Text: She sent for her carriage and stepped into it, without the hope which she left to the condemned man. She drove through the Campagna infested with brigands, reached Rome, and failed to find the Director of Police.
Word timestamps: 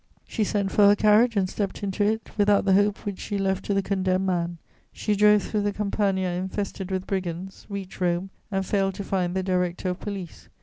She 0.27 0.43
sent 0.43 0.71
for 0.71 0.87
her 0.87 0.95
carriage 0.95 1.37
and 1.37 1.47
stepped 1.47 1.83
into 1.83 2.03
it, 2.03 2.31
without 2.35 2.65
the 2.65 2.73
hope 2.73 3.05
which 3.05 3.19
she 3.19 3.37
left 3.37 3.63
to 3.65 3.75
the 3.75 3.83
condemned 3.83 4.25
man. 4.25 4.57
She 4.91 5.15
drove 5.15 5.43
through 5.43 5.61
the 5.61 5.71
Campagna 5.71 6.29
infested 6.29 6.89
with 6.89 7.05
brigands, 7.05 7.67
reached 7.69 8.01
Rome, 8.01 8.31
and 8.49 8.65
failed 8.65 8.95
to 8.95 9.03
find 9.03 9.35
the 9.35 9.43
Director 9.43 9.89
of 9.89 9.99
Police. 9.99 10.49